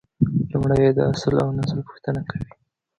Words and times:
لومړی 0.51 0.77
یې 0.85 0.91
د 0.97 0.99
اصل 1.13 1.33
اونسل 1.43 1.79
پوښتنه 1.87 2.21
کوي. 2.29 2.49